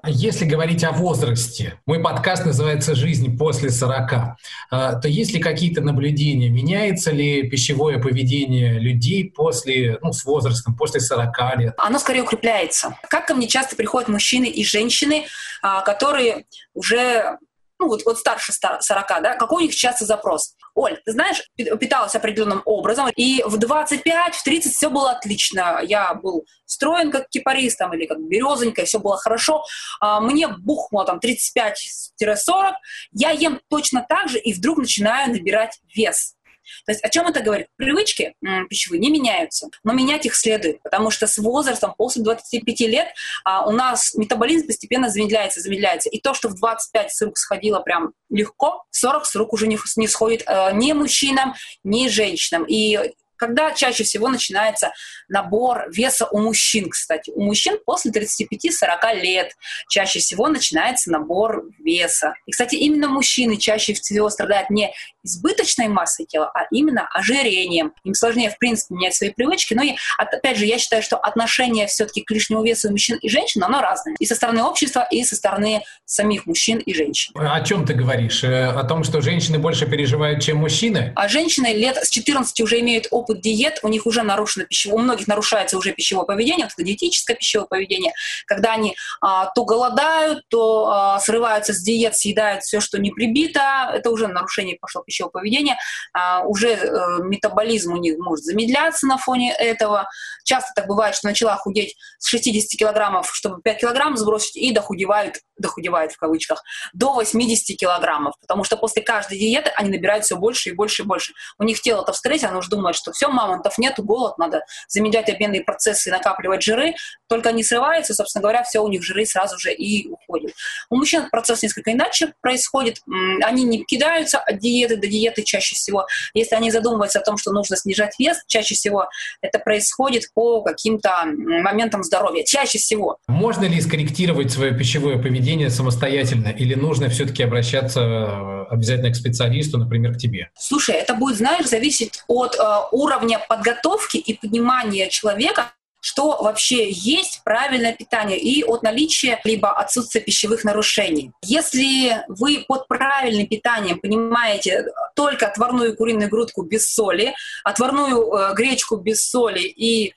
Если 0.10 0.46
говорить 0.46 0.84
о 0.84 0.92
возрасте, 0.92 1.80
мой 1.86 2.00
подкаст 2.00 2.46
называется 2.46 2.96
«Жизнь 2.96 3.38
после 3.38 3.70
40», 3.70 4.36
а, 4.70 4.94
то 4.94 5.08
есть 5.08 5.34
ли 5.34 5.40
какие-то 5.40 5.82
наблюдения? 5.82 6.50
Меняется 6.50 7.12
ли 7.12 7.44
пищевое 7.50 8.00
поведение 8.00 8.80
людей 8.80 9.30
после, 9.30 9.98
ну, 10.02 10.14
с 10.14 10.24
возрастом, 10.24 10.76
после 10.76 11.02
40 11.02 11.58
лет? 11.58 11.74
Оно 11.78 12.00
скорее 12.00 12.22
укрепляется. 12.22 12.98
Как 13.10 13.28
ко 13.28 13.36
мне 13.36 13.48
часто 13.48 13.76
приходят 13.76 14.08
мужчины 14.08 14.46
и 14.46 14.64
женщины, 14.64 15.26
а, 15.62 15.82
которые 15.82 16.46
уже 16.74 17.38
ну 17.80 17.88
вот, 17.88 18.04
вот 18.06 18.18
старше 18.18 18.54
40, 18.54 18.82
да, 19.22 19.36
какой 19.36 19.64
у 19.64 19.66
них 19.66 19.76
часто 19.76 20.06
запрос? 20.06 20.56
Оль, 20.76 21.00
ты 21.06 21.12
знаешь, 21.12 21.42
питалась 21.56 22.16
определенным 22.16 22.62
образом, 22.66 23.10
и 23.16 23.44
в 23.46 23.58
25, 23.58 24.36
в 24.36 24.44
30 24.44 24.74
все 24.74 24.90
было 24.90 25.12
отлично. 25.12 25.80
Я 25.84 26.14
был 26.14 26.46
строен 26.66 27.12
как 27.12 27.30
кипарис 27.30 27.76
там, 27.76 27.94
или 27.94 28.06
как 28.06 28.20
березонька, 28.20 28.86
все 28.86 29.00
было 29.00 29.18
хорошо. 29.18 29.64
А, 30.00 30.20
мне 30.20 30.48
бухнуло 30.48 31.06
там 31.06 31.20
35-40, 31.20 32.74
я 33.12 33.32
ем 33.32 33.60
точно 33.70 34.06
так 34.08 34.30
же, 34.30 34.40
и 34.40 34.54
вдруг 34.54 34.78
начинаю 34.78 35.32
набирать 35.32 35.80
вес. 35.96 36.37
То 36.86 36.92
есть 36.92 37.04
о 37.04 37.10
чем 37.10 37.28
это 37.28 37.42
говорит? 37.42 37.68
Привычки 37.76 38.34
пищевые 38.70 39.00
не 39.00 39.10
меняются, 39.10 39.68
но 39.84 39.94
менять 39.94 40.26
их 40.26 40.36
следует, 40.36 40.82
потому 40.84 41.12
что 41.12 41.28
с 41.28 41.38
возрастом, 41.38 41.94
после 41.98 42.24
25 42.24 42.80
лет, 42.82 43.08
а, 43.44 43.68
у 43.68 43.72
нас 43.72 44.14
метаболизм 44.16 44.68
постепенно 44.68 45.10
замедляется, 45.10 45.62
замедляется. 45.62 46.10
И 46.10 46.20
то, 46.20 46.34
что 46.34 46.50
в 46.50 46.56
25 46.56 47.12
с 47.12 47.22
рук 47.22 47.38
сходило 47.38 47.80
прям 47.80 48.14
легко, 48.30 48.84
40 48.92 49.26
с 49.26 49.36
рук 49.36 49.54
уже 49.54 49.68
не, 49.68 49.78
не 49.96 50.08
сходит 50.08 50.44
э, 50.48 50.72
ни 50.74 50.92
мужчинам, 50.94 51.56
ни 51.84 52.08
женщинам. 52.08 52.66
И 52.68 53.14
когда 53.38 53.72
чаще 53.72 54.04
всего 54.04 54.28
начинается 54.28 54.92
набор 55.30 55.86
веса 55.90 56.28
у 56.32 56.40
мужчин, 56.40 56.90
кстати. 56.90 57.32
У 57.32 57.42
мужчин 57.42 57.80
после 57.86 58.12
35-40 58.12 59.22
лет 59.22 59.54
чаще 59.90 60.20
всего 60.20 60.48
начинается 60.48 61.12
набор 61.12 61.64
веса. 61.80 62.34
И, 62.46 62.52
кстати, 62.52 62.76
именно 62.76 63.08
мужчины 63.08 63.58
чаще 63.58 63.94
всего 63.94 64.30
страдают 64.30 64.70
не 64.70 64.94
избыточной 65.28 65.88
массой 65.88 66.26
тела, 66.26 66.52
а 66.54 66.66
именно 66.72 67.08
ожирением. 67.14 67.94
Им 68.04 68.14
сложнее, 68.14 68.50
в 68.50 68.58
принципе, 68.58 68.96
менять 68.96 69.16
свои 69.16 69.30
привычки. 69.30 69.74
Но, 69.76 69.84
и, 69.84 69.96
опять 70.18 70.58
же, 70.58 70.66
я 70.66 70.80
считаю, 70.80 71.04
что 71.04 71.18
отношение 71.18 71.88
все-таки 71.88 72.22
к 72.22 72.32
лишнему 72.32 72.64
весу 72.64 72.90
мужчин 72.90 73.18
и 73.22 73.30
женщин, 73.30 73.64
оно 73.64 73.82
разное. 73.82 74.16
И 74.20 74.26
со 74.26 74.36
стороны 74.36 74.64
общества, 74.64 75.08
и 75.12 75.24
со 75.24 75.36
стороны 75.36 75.84
самих 76.06 76.46
мужчин 76.48 76.80
и 76.80 76.94
женщин. 76.94 77.34
О 77.36 77.62
чем 77.62 77.86
ты 77.86 77.94
говоришь? 77.94 78.44
Э, 78.44 78.70
о 78.70 78.84
том, 78.84 79.04
что 79.04 79.22
женщины 79.22 79.60
больше 79.60 79.86
переживают, 79.86 80.42
чем 80.42 80.58
мужчины? 80.58 81.14
А 81.16 81.28
женщины 81.28 81.74
лет 81.74 81.98
с 81.98 82.10
14 82.10 82.60
уже 82.62 82.80
имеют 82.80 83.08
опыт 83.12 83.28
опыт 83.28 83.42
диет, 83.42 83.80
у 83.84 83.88
них 83.88 84.06
уже 84.06 84.24
нарушено 84.24 84.66
пищевое, 84.66 85.00
у 85.00 85.04
многих 85.04 85.28
нарушается 85.28 85.78
уже 85.78 85.92
пищевое 85.92 86.26
поведение, 86.26 86.66
вот 86.66 86.74
это 86.74 86.84
диетическое 86.84 87.36
пищевое 87.36 87.68
поведение, 87.68 88.14
когда 88.46 88.74
они 88.74 88.96
а, 89.22 89.48
то 89.48 89.66
голодают, 89.66 90.44
то 90.50 90.88
а, 90.88 91.20
срываются 91.20 91.74
с 91.74 91.82
диет, 91.82 92.16
съедают 92.16 92.64
все, 92.64 92.80
что 92.80 93.00
не 93.00 93.12
прибито, 93.12 93.92
это 93.94 94.10
уже 94.10 94.28
нарушение 94.28 94.78
пошло 94.80 95.04
пищевого 95.04 95.17
поведения, 95.26 95.78
а, 96.14 96.44
уже 96.44 96.74
а, 96.74 97.22
метаболизм 97.24 97.94
у 97.94 97.98
них 97.98 98.18
может 98.18 98.46
замедляться 98.46 99.08
на 99.08 99.18
фоне 99.18 99.54
этого. 99.54 100.08
Часто 100.44 100.72
так 100.76 100.88
бывает, 100.88 101.16
что 101.16 101.28
начала 101.28 101.56
худеть 101.56 101.96
с 102.20 102.28
60 102.30 102.80
килограммов, 102.80 103.30
чтобы 103.34 103.62
5 103.62 103.82
килограмм 103.82 104.18
сбросить, 104.18 104.56
и 104.56 104.72
дохудевают, 104.72 105.38
дохудевают 105.58 106.12
в 106.14 106.18
кавычках, 106.18 106.64
до 106.94 107.14
80 107.14 107.78
килограммов, 107.78 108.36
потому 108.42 108.64
что 108.64 108.78
после 108.78 109.02
каждой 109.02 109.38
диеты 109.38 109.72
они 109.76 109.90
набирают 109.90 110.26
все 110.26 110.36
больше 110.36 110.70
и 110.70 110.74
больше 110.74 111.04
и 111.04 111.06
больше. 111.06 111.34
У 111.58 111.64
них 111.64 111.82
тело-то 111.82 112.14
в 112.14 112.18
стрессе, 112.18 112.48
оно 112.48 112.60
уже 112.60 112.70
думает, 112.70 112.96
что 112.96 113.12
все, 113.12 113.30
мамонтов 113.30 113.78
нету, 113.78 114.04
голод, 114.04 114.38
надо 114.38 114.64
замедлять 114.88 115.30
обменные 115.30 115.64
процессы, 115.64 116.12
накапливать 116.12 116.62
жиры, 116.64 116.96
только 117.28 117.50
они 117.50 117.64
срываются, 117.64 118.14
собственно 118.14 118.42
говоря, 118.42 118.64
все 118.64 118.80
у 118.80 118.88
них 118.88 119.04
жиры 119.04 119.26
сразу 119.26 119.58
же 119.58 119.74
и 119.74 120.08
уходят. 120.08 120.52
У 120.90 120.98
мужчин 120.98 121.30
процесс 121.30 121.64
несколько 121.64 121.94
иначе 121.94 122.34
происходит, 122.42 123.02
они 123.44 123.64
не 123.64 123.84
кидаются 123.84 124.40
от 124.40 124.60
диеты 124.60 124.98
до 124.98 125.07
диеты 125.08 125.44
чаще 125.44 125.76
всего. 125.76 126.06
Если 126.34 126.56
они 126.56 126.72
задумываются 126.72 127.20
о 127.20 127.24
том, 127.24 127.38
что 127.38 127.52
нужно 127.52 127.78
снижать 127.78 128.16
вес, 128.20 128.38
чаще 128.48 128.76
всего 128.76 129.08
это 129.42 129.60
происходит 129.60 130.24
по 130.34 130.62
каким-то 130.62 131.26
моментам 131.26 132.04
здоровья, 132.04 132.44
чаще 132.44 132.78
всего. 132.78 133.18
Можно 133.28 133.66
ли 133.66 133.82
скорректировать 133.82 134.52
свое 134.52 134.74
пищевое 134.74 135.18
поведение 135.18 135.70
самостоятельно 135.70 136.50
или 136.50 136.76
нужно 136.76 137.10
все-таки 137.10 137.44
обращаться 137.44 138.02
э, 138.02 138.66
обязательно 138.70 139.12
к 139.12 139.16
специалисту, 139.16 139.78
например, 139.78 140.16
к 140.16 140.18
тебе? 140.18 140.50
Слушай, 140.58 140.96
это 140.96 141.14
будет, 141.14 141.38
знаешь, 141.38 141.68
зависеть 141.68 142.22
от 142.28 142.56
э, 142.56 142.64
уровня 142.92 143.40
подготовки 143.48 144.18
и 144.18 144.34
понимания 144.34 145.10
человека, 145.10 145.72
что 146.08 146.42
вообще 146.42 146.90
есть 146.90 147.42
правильное 147.44 147.94
питание 147.94 148.40
и 148.40 148.64
от 148.64 148.84
наличия 148.84 149.42
либо 149.44 149.72
отсутствия 149.72 150.22
пищевых 150.22 150.64
нарушений. 150.64 151.32
Если 151.44 152.24
вы 152.30 152.64
под 152.68 152.88
правильным 152.88 153.48
питанием 153.48 154.00
понимаете 154.00 154.86
только 155.18 155.48
отварную 155.48 155.98
куриную 155.98 156.30
грудку 156.30 156.62
без 156.62 156.94
соли, 156.94 157.34
отварную 157.64 158.32
э, 158.32 158.54
гречку 158.54 158.98
без 158.98 159.28
соли 159.28 159.64
и 159.64 160.10
э, 160.10 160.14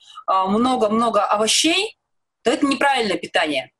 много-много 0.47 1.25
овощей, 1.25 1.97
то 2.43 2.51
это 2.51 2.65
неправильное 2.67 3.17
питание 3.17 3.71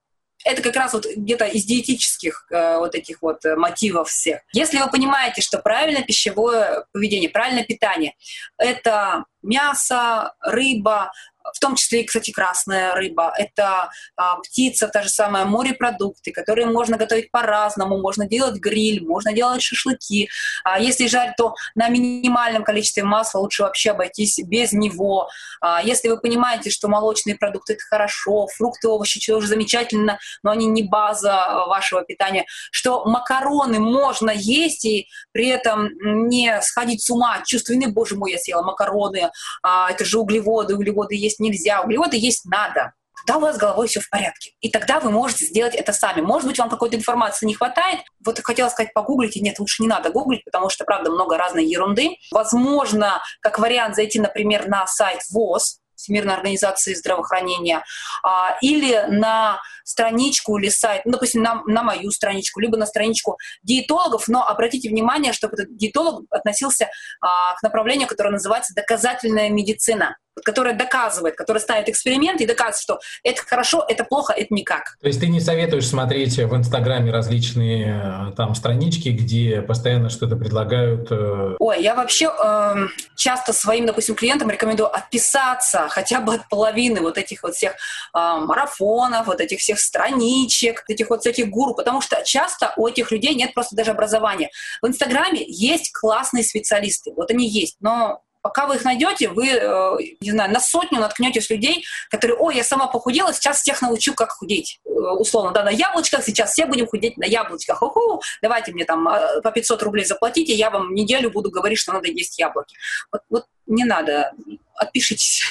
это 0.43 0.61
как 0.61 0.75
раз 0.75 0.93
вот 0.93 1.05
где-то 1.05 1.45
из 1.45 1.65
диетических 1.65 2.47
э, 2.49 2.77
вот 2.77 2.95
этих 2.95 3.21
вот 3.21 3.45
э, 3.45 3.55
мотивов 3.55 4.09
всех. 4.09 4.41
Если 4.53 4.77
вы 4.77 4.89
понимаете, 4.89 5.41
что 5.41 5.59
правильное 5.59 6.03
пищевое 6.03 6.85
поведение, 6.91 7.29
правильное 7.29 7.63
питание— 7.63 8.15
это 8.57 9.25
мясо, 9.41 10.33
рыба, 10.41 11.11
в 11.53 11.59
том 11.59 11.75
числе, 11.75 12.03
кстати, 12.03 12.31
красная 12.31 12.93
рыба, 12.93 13.33
это 13.37 13.89
а, 14.15 14.37
птица, 14.37 14.87
та 14.87 15.03
же 15.03 15.09
самая 15.09 15.45
морепродукты, 15.45 16.31
которые 16.31 16.67
можно 16.67 16.97
готовить 16.97 17.31
по-разному, 17.31 17.99
можно 17.99 18.27
делать 18.27 18.59
гриль, 18.59 19.05
можно 19.05 19.33
делать 19.33 19.61
шашлыки. 19.61 20.29
А 20.63 20.79
если 20.79 21.07
жарить, 21.07 21.35
то 21.37 21.55
на 21.75 21.89
минимальном 21.89 22.63
количестве 22.63 23.03
масла 23.03 23.39
лучше 23.39 23.63
вообще 23.63 23.91
обойтись 23.91 24.39
без 24.39 24.71
него. 24.71 25.29
А, 25.61 25.81
если 25.83 26.09
вы 26.09 26.19
понимаете, 26.19 26.69
что 26.69 26.87
молочные 26.87 27.35
продукты 27.35 27.73
это 27.73 27.83
хорошо, 27.89 28.47
фрукты, 28.47 28.87
овощи 28.87 29.19
тоже 29.25 29.47
замечательно, 29.47 30.19
но 30.43 30.51
они 30.51 30.65
не 30.65 30.83
база 30.83 31.65
вашего 31.67 32.03
питания, 32.03 32.45
что 32.71 33.05
макароны 33.05 33.79
можно 33.79 34.31
есть 34.31 34.85
и 34.85 35.07
при 35.31 35.47
этом 35.47 35.89
не 36.29 36.61
сходить 36.61 37.03
с 37.03 37.09
ума 37.09 37.35
от 37.35 37.93
боже 37.93 38.15
мой, 38.15 38.31
я 38.31 38.37
съела 38.37 38.61
макароны, 38.61 39.31
а, 39.63 39.91
это 39.91 40.05
же 40.05 40.19
углеводы, 40.19 40.75
углеводы 40.75 41.15
есть 41.15 41.30
нельзя, 41.39 41.81
углеводы 41.81 42.17
есть 42.17 42.45
надо 42.45 42.93
тогда 43.25 43.37
у 43.37 43.41
вас 43.41 43.55
с 43.55 43.59
головой 43.59 43.87
все 43.87 43.99
в 43.99 44.09
порядке. 44.09 44.51
И 44.61 44.69
тогда 44.69 44.99
вы 44.99 45.11
можете 45.11 45.45
сделать 45.45 45.75
это 45.75 45.93
сами. 45.93 46.21
Может 46.21 46.47
быть, 46.47 46.59
вам 46.59 46.69
какой-то 46.69 46.95
информации 46.95 47.45
не 47.45 47.53
хватает. 47.53 48.01
Вот 48.25 48.39
хотела 48.43 48.69
сказать, 48.69 48.93
погуглите. 48.93 49.39
Нет, 49.41 49.59
лучше 49.59 49.81
не 49.81 49.87
надо 49.87 50.09
гуглить, 50.09 50.43
потому 50.43 50.69
что, 50.69 50.85
правда, 50.85 51.11
много 51.11 51.37
разной 51.37 51.65
ерунды. 51.65 52.17
Возможно, 52.31 53.21
как 53.41 53.59
вариант 53.59 53.95
зайти, 53.95 54.19
например, 54.19 54.67
на 54.67 54.87
сайт 54.87 55.21
ВОЗ, 55.31 55.79
Всемирной 55.95 56.33
организации 56.33 56.95
здравоохранения, 56.95 57.83
а, 58.23 58.57
или 58.61 59.05
на 59.07 59.61
страничку 59.91 60.57
или 60.57 60.69
сайт, 60.69 61.03
ну, 61.05 61.13
допустим, 61.13 61.43
на, 61.43 61.61
на 61.67 61.83
мою 61.83 62.11
страничку, 62.11 62.59
либо 62.59 62.77
на 62.77 62.85
страничку 62.85 63.37
диетологов, 63.63 64.27
но 64.27 64.47
обратите 64.47 64.89
внимание, 64.89 65.33
чтобы 65.33 65.55
этот 65.55 65.75
диетолог 65.75 66.25
относился 66.29 66.89
а, 67.21 67.55
к 67.55 67.63
направлению, 67.63 68.07
которое 68.07 68.31
называется 68.31 68.73
доказательная 68.73 69.49
медицина 69.49 70.17
которая 70.45 70.73
доказывает, 70.73 71.35
которая 71.35 71.61
ставит 71.61 71.89
эксперимент 71.89 72.41
и 72.41 72.45
доказывает, 72.45 72.81
что 72.81 72.99
это 73.23 73.43
хорошо, 73.45 73.85
это 73.87 74.03
плохо, 74.03 74.33
это 74.33 74.53
никак. 74.53 74.95
То 75.01 75.07
есть 75.07 75.19
ты 75.19 75.27
не 75.27 75.39
советуешь 75.39 75.87
смотреть 75.87 76.37
в 76.37 76.55
Инстаграме 76.55 77.11
различные 77.11 78.29
э, 78.31 78.35
там 78.35 78.55
странички, 78.55 79.09
где 79.09 79.61
постоянно 79.61 80.09
что-то 80.09 80.35
предлагают? 80.37 81.11
Э... 81.11 81.55
Ой, 81.59 81.83
я 81.83 81.95
вообще 81.95 82.31
э, 82.31 82.75
часто 83.15 83.53
своим, 83.53 83.85
допустим, 83.85 84.15
клиентам 84.15 84.49
рекомендую 84.49 84.93
отписаться 84.93 85.87
хотя 85.89 86.21
бы 86.21 86.35
от 86.35 86.47
половины 86.49 87.01
вот 87.01 87.17
этих 87.17 87.43
вот 87.43 87.55
всех 87.55 87.73
э, 87.73 87.75
марафонов, 88.13 89.27
вот 89.27 89.41
этих 89.41 89.59
всех 89.59 89.79
страничек, 89.81 90.83
этих 90.87 91.09
вот 91.09 91.21
всяких 91.21 91.49
гуру, 91.49 91.73
потому 91.73 92.01
что 92.01 92.21
часто 92.23 92.73
у 92.77 92.87
этих 92.87 93.11
людей 93.11 93.35
нет 93.35 93.53
просто 93.53 93.75
даже 93.75 93.91
образования. 93.91 94.49
В 94.81 94.87
Инстаграме 94.87 95.43
есть 95.47 95.91
классные 95.91 96.43
специалисты, 96.43 97.11
вот 97.15 97.31
они 97.31 97.47
есть, 97.47 97.77
но 97.79 98.21
пока 98.41 98.65
вы 98.65 98.75
их 98.75 98.83
найдете, 98.83 99.29
вы, 99.29 99.47
э, 99.47 99.97
не 100.21 100.31
знаю, 100.31 100.51
на 100.51 100.59
сотню 100.59 100.99
наткнетесь 100.99 101.49
людей, 101.49 101.83
которые, 102.09 102.37
ой, 102.37 102.55
я 102.55 102.63
сама 102.63 102.87
похудела, 102.87 103.33
сейчас 103.33 103.61
всех 103.61 103.81
научу, 103.81 104.13
как 104.13 104.31
худеть. 104.31 104.79
Э, 104.85 104.89
условно, 104.89 105.51
да, 105.51 105.63
на 105.63 105.69
яблочках, 105.69 106.23
сейчас 106.23 106.51
все 106.51 106.65
будем 106.65 106.87
худеть 106.87 107.17
на 107.17 107.25
яблочках. 107.25 107.81
Уху, 107.81 108.21
давайте 108.41 108.71
мне 108.71 108.85
там 108.85 109.07
э, 109.07 109.41
по 109.41 109.51
500 109.51 109.83
рублей 109.83 110.05
заплатите, 110.05 110.53
я 110.53 110.69
вам 110.69 110.93
неделю 110.93 111.31
буду 111.31 111.51
говорить, 111.51 111.77
что 111.77 111.93
надо 111.93 112.07
есть 112.07 112.39
яблоки. 112.39 112.75
Вот, 113.11 113.21
вот 113.29 113.45
не 113.67 113.85
надо, 113.85 114.31
отпишитесь. 114.75 115.43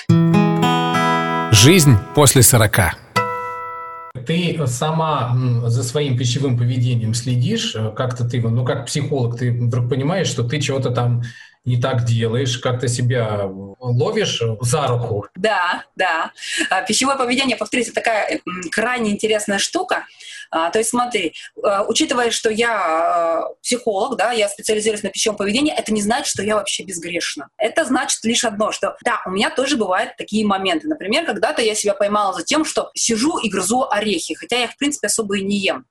Жизнь 1.53 1.97
после 2.15 2.43
40. 2.43 3.10
Ты 4.27 4.61
сама 4.67 5.37
за 5.67 5.83
своим 5.83 6.17
пищевым 6.17 6.57
поведением 6.59 7.15
следишь, 7.15 7.77
как-то 7.97 8.25
ты, 8.29 8.41
ну 8.41 8.65
как 8.65 8.87
психолог, 8.87 9.39
ты 9.39 9.53
вдруг 9.53 9.89
понимаешь, 9.89 10.29
что 10.29 10.43
ты 10.43 10.61
чего-то 10.61 10.91
там 10.91 11.23
не 11.65 11.81
так 11.81 12.05
делаешь, 12.05 12.59
как 12.59 12.81
ты 12.81 12.89
себя 12.89 13.49
ловишь 13.81 14.43
за 14.61 14.87
руку. 14.87 15.27
Да, 15.35 15.85
да. 15.95 16.33
А, 16.71 16.83
пищевое 16.83 17.17
поведение, 17.17 17.57
повторюсь, 17.57 17.93
такая 17.93 18.41
крайне 18.71 19.11
интересная 19.11 19.59
штука. 19.59 20.07
А, 20.51 20.71
то 20.71 20.79
есть 20.79 20.91
смотри, 20.91 21.35
а, 21.63 21.85
учитывая, 21.85 22.31
что 22.31 22.51
я 22.51 23.45
психолог, 23.63 24.17
да, 24.17 24.33
я 24.33 24.49
специализируюсь 24.49 25.03
на 25.03 25.11
пищевом 25.11 25.37
поведении, 25.37 25.73
это 25.73 25.93
не 25.93 26.03
значит, 26.03 26.27
что 26.27 26.43
я 26.43 26.57
вообще 26.57 26.83
безгрешна. 26.83 27.49
Это 27.59 27.85
значит 27.85 28.25
лишь 28.25 28.45
одно, 28.45 28.73
что 28.73 28.97
да, 29.05 29.21
у 29.27 29.31
меня 29.31 29.51
тоже 29.51 29.77
бывают 29.77 30.17
такие 30.17 30.47
моменты. 30.47 30.89
Например, 30.89 31.25
когда-то 31.25 31.63
я 31.63 31.75
себя 31.75 31.95
поймала 31.95 32.33
за 32.33 32.43
тем, 32.43 32.65
что 32.65 32.91
сижу 32.95 33.39
и 33.39 33.51
грызу 33.51 33.87
орехи, 33.89 34.35
хотя 34.35 34.57
я 34.57 34.65
их, 34.65 34.73
в 34.73 34.77
принципе, 34.77 35.09
особо 35.09 35.39
и 35.39 35.45
не 35.45 35.59
ем. 35.59 35.85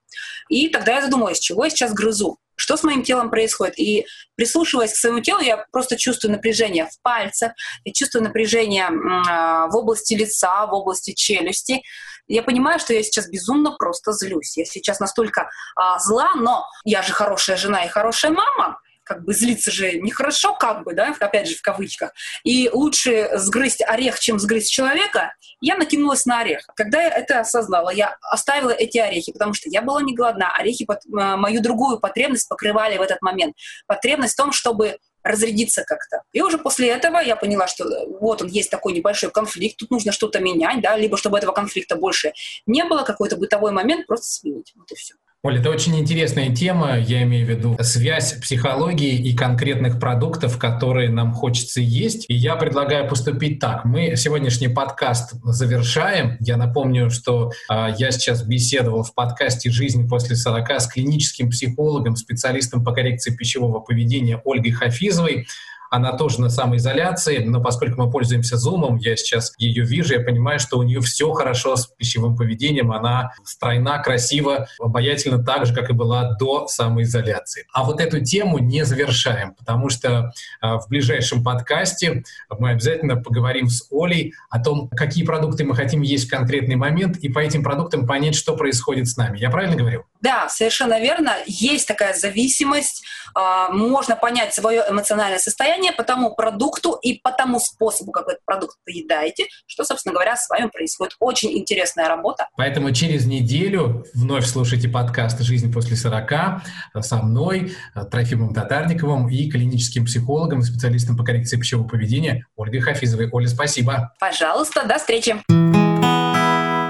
И 0.48 0.68
тогда 0.68 0.96
я 0.96 1.02
задумалась, 1.02 1.38
чего 1.38 1.64
я 1.64 1.70
сейчас 1.70 1.94
грызу 1.94 2.38
что 2.60 2.76
с 2.76 2.82
моим 2.82 3.02
телом 3.02 3.30
происходит. 3.30 3.78
И 3.78 4.06
прислушиваясь 4.36 4.92
к 4.92 4.96
своему 4.96 5.20
телу, 5.20 5.40
я 5.40 5.64
просто 5.72 5.96
чувствую 5.96 6.32
напряжение 6.32 6.86
в 6.86 7.00
пальцах, 7.02 7.52
я 7.84 7.92
чувствую 7.92 8.22
напряжение 8.22 8.86
а, 9.28 9.66
в 9.68 9.76
области 9.76 10.12
лица, 10.12 10.66
в 10.66 10.74
области 10.74 11.12
челюсти. 11.14 11.82
Я 12.28 12.42
понимаю, 12.42 12.78
что 12.78 12.92
я 12.92 13.02
сейчас 13.02 13.28
безумно 13.30 13.72
просто 13.78 14.12
злюсь. 14.12 14.58
Я 14.58 14.66
сейчас 14.66 15.00
настолько 15.00 15.48
а, 15.74 15.98
зла, 15.98 16.34
но 16.34 16.66
я 16.84 17.00
же 17.02 17.14
хорошая 17.14 17.56
жена 17.56 17.84
и 17.84 17.88
хорошая 17.88 18.32
мама, 18.32 18.78
как 19.10 19.24
бы 19.24 19.34
злиться 19.34 19.72
же 19.72 19.98
нехорошо, 19.98 20.54
как 20.54 20.84
бы, 20.84 20.94
да, 20.94 21.12
опять 21.18 21.48
же, 21.48 21.56
в 21.56 21.62
кавычках. 21.62 22.12
И 22.44 22.70
лучше 22.72 23.28
сгрызть 23.34 23.82
орех, 23.82 24.20
чем 24.20 24.38
сгрызть 24.38 24.70
человека. 24.70 25.34
Я 25.60 25.76
накинулась 25.76 26.26
на 26.26 26.38
орех. 26.38 26.64
Когда 26.76 27.02
я 27.02 27.08
это 27.08 27.40
осознала, 27.40 27.90
я 27.90 28.16
оставила 28.22 28.70
эти 28.70 28.98
орехи, 28.98 29.32
потому 29.32 29.52
что 29.52 29.68
я 29.68 29.82
была 29.82 30.00
не 30.02 30.14
голодна. 30.14 30.54
Орехи 30.56 30.84
под, 30.84 31.00
мою 31.06 31.60
другую 31.60 31.98
потребность 31.98 32.48
покрывали 32.48 32.98
в 32.98 33.02
этот 33.02 33.20
момент. 33.20 33.56
Потребность 33.88 34.34
в 34.34 34.36
том, 34.36 34.52
чтобы 34.52 34.98
разрядиться 35.24 35.82
как-то. 35.82 36.22
И 36.32 36.40
уже 36.40 36.56
после 36.56 36.90
этого 36.90 37.18
я 37.18 37.34
поняла, 37.34 37.66
что 37.66 37.84
вот 38.20 38.42
он 38.42 38.48
есть 38.48 38.70
такой 38.70 38.92
небольшой 38.92 39.32
конфликт, 39.32 39.76
тут 39.76 39.90
нужно 39.90 40.12
что-то 40.12 40.38
менять, 40.38 40.80
да, 40.82 40.96
либо 40.96 41.16
чтобы 41.16 41.36
этого 41.36 41.52
конфликта 41.52 41.96
больше 41.96 42.32
не 42.66 42.84
было, 42.84 43.02
какой-то 43.02 43.36
бытовой 43.36 43.72
момент 43.72 44.06
просто 44.06 44.26
сменить. 44.26 44.72
Вот 44.76 44.90
и 44.92 44.94
все. 44.94 45.14
Оля, 45.42 45.58
это 45.58 45.70
очень 45.70 45.98
интересная 45.98 46.54
тема, 46.54 46.98
я 46.98 47.22
имею 47.22 47.46
в 47.46 47.48
виду 47.48 47.74
связь 47.80 48.34
психологии 48.34 49.14
и 49.14 49.34
конкретных 49.34 49.98
продуктов, 49.98 50.58
которые 50.58 51.08
нам 51.08 51.32
хочется 51.32 51.80
есть. 51.80 52.26
И 52.28 52.34
я 52.34 52.56
предлагаю 52.56 53.08
поступить 53.08 53.58
так. 53.58 53.86
Мы 53.86 54.16
сегодняшний 54.16 54.68
подкаст 54.68 55.32
завершаем. 55.42 56.36
Я 56.40 56.58
напомню, 56.58 57.08
что 57.08 57.52
э, 57.70 57.94
я 57.96 58.10
сейчас 58.10 58.42
беседовал 58.42 59.02
в 59.02 59.14
подкасте 59.14 59.70
«Жизнь 59.70 60.06
после 60.10 60.36
40» 60.36 60.78
с 60.78 60.86
клиническим 60.88 61.48
психологом, 61.48 62.16
специалистом 62.16 62.84
по 62.84 62.92
коррекции 62.92 63.34
пищевого 63.34 63.80
поведения 63.80 64.42
Ольгой 64.44 64.72
Хафизовой 64.72 65.46
она 65.90 66.12
тоже 66.12 66.40
на 66.40 66.48
самоизоляции, 66.48 67.38
но 67.44 67.60
поскольку 67.60 68.00
мы 68.00 68.10
пользуемся 68.10 68.56
Zoom, 68.56 68.98
я 69.00 69.16
сейчас 69.16 69.52
ее 69.58 69.84
вижу, 69.84 70.14
я 70.14 70.20
понимаю, 70.20 70.60
что 70.60 70.78
у 70.78 70.84
нее 70.84 71.00
все 71.00 71.32
хорошо 71.32 71.76
с 71.76 71.88
пищевым 71.88 72.36
поведением, 72.36 72.92
она 72.92 73.32
стройна, 73.44 73.98
красива, 73.98 74.68
обаятельна 74.78 75.42
так 75.42 75.66
же, 75.66 75.74
как 75.74 75.90
и 75.90 75.92
была 75.92 76.36
до 76.38 76.68
самоизоляции. 76.68 77.66
А 77.72 77.84
вот 77.84 78.00
эту 78.00 78.24
тему 78.24 78.58
не 78.58 78.84
завершаем, 78.84 79.54
потому 79.54 79.90
что 79.90 80.32
а, 80.60 80.78
в 80.78 80.88
ближайшем 80.88 81.42
подкасте 81.42 82.22
мы 82.58 82.70
обязательно 82.70 83.16
поговорим 83.16 83.68
с 83.68 83.86
Олей 83.90 84.34
о 84.48 84.62
том, 84.62 84.88
какие 84.88 85.24
продукты 85.24 85.64
мы 85.64 85.74
хотим 85.74 86.02
есть 86.02 86.28
в 86.28 86.30
конкретный 86.30 86.76
момент, 86.76 87.16
и 87.16 87.28
по 87.28 87.40
этим 87.40 87.64
продуктам 87.64 88.06
понять, 88.06 88.36
что 88.36 88.56
происходит 88.56 89.08
с 89.08 89.16
нами. 89.16 89.38
Я 89.38 89.50
правильно 89.50 89.76
говорю? 89.76 90.04
Да, 90.20 90.48
совершенно 90.48 91.00
верно. 91.00 91.34
Есть 91.46 91.88
такая 91.88 92.14
зависимость. 92.14 93.04
А, 93.34 93.70
можно 93.70 94.16
понять 94.16 94.54
свое 94.54 94.84
эмоциональное 94.88 95.38
состояние 95.38 95.92
по 95.92 96.02
тому 96.02 96.34
продукту 96.34 96.98
и 97.00 97.20
по 97.20 97.32
тому 97.32 97.58
способу, 97.58 98.12
как 98.12 98.26
вы 98.26 98.32
этот 98.32 98.44
продукт 98.44 98.76
поедаете, 98.84 99.46
что, 99.66 99.84
собственно 99.84 100.12
говоря, 100.12 100.36
с 100.36 100.48
вами 100.48 100.68
происходит. 100.68 101.16
Очень 101.20 101.56
интересная 101.56 102.08
работа. 102.08 102.48
Поэтому 102.56 102.92
через 102.92 103.26
неделю 103.26 104.04
вновь 104.14 104.46
слушайте 104.46 104.88
подкаст 104.88 105.40
«Жизнь 105.40 105.72
после 105.72 105.96
40» 105.96 106.60
со 107.00 107.16
мной, 107.16 107.74
Трофимом 108.10 108.54
Татарниковым 108.54 109.28
и 109.28 109.50
клиническим 109.50 110.04
психологом, 110.04 110.62
специалистом 110.62 111.16
по 111.16 111.24
коррекции 111.24 111.56
пищевого 111.56 111.88
поведения 111.88 112.46
Ольгой 112.56 112.80
Хафизовой. 112.80 113.28
Оля, 113.32 113.48
спасибо. 113.48 114.12
Пожалуйста, 114.18 114.84
до 114.84 114.98
встречи. 114.98 115.36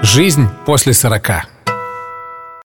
Жизнь 0.03 0.47
после 0.65 0.93
40. 0.93 1.60